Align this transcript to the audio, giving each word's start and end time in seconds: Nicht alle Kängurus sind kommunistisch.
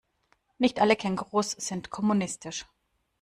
Nicht 0.57 0.79
alle 0.81 0.95
Kängurus 0.95 1.51
sind 1.51 1.91
kommunistisch. 1.91 2.65